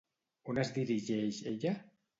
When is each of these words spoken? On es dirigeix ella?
On 0.53 0.61
es 0.63 0.73
dirigeix 0.79 1.45
ella? 1.55 1.79